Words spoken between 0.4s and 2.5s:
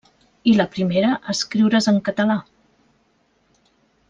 I la primera a escriure's en català.